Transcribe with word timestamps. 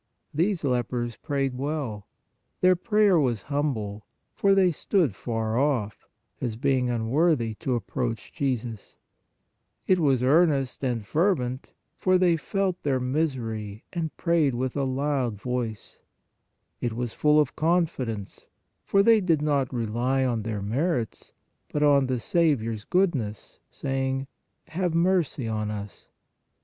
These 0.33 0.63
lepers 0.63 1.15
prayed 1.17 1.55
well. 1.55 2.07
Their 2.61 2.75
prayer 2.75 3.19
was 3.19 3.43
humble, 3.53 4.07
for 4.33 4.55
they 4.55 4.71
stood 4.71 5.13
far 5.15 5.59
off, 5.59 6.07
as 6.41 6.55
being 6.55 6.89
unworthy 6.89 7.53
to 7.59 7.75
approach 7.75 8.33
Jesus; 8.33 8.97
it 9.85 9.99
was 9.99 10.23
earnest 10.23 10.83
and 10.83 11.05
fervent, 11.05 11.69
for 11.99 12.17
they 12.17 12.35
felt 12.35 12.81
their 12.81 12.99
misery 12.99 13.83
and 13.93 14.17
prayed 14.17 14.55
with 14.55 14.75
a 14.75 14.85
loud 14.85 15.39
voice; 15.39 16.01
it 16.79 16.93
was 16.93 17.13
full 17.13 17.39
of 17.39 17.55
confidence, 17.55 18.47
for 18.83 19.03
they 19.03 19.21
did 19.21 19.43
not 19.43 19.71
rely 19.71 20.25
on 20.25 20.41
their 20.41 20.63
merits, 20.63 21.31
but 21.71 21.83
on 21.83 22.07
the 22.07 22.19
Saviour 22.19 22.73
s 22.73 22.85
good 22.85 23.13
ness, 23.13 23.59
saying: 23.69 24.25
"Have 24.69 24.95
mercy 24.95 25.47
on 25.47 25.69
us." 25.69 26.07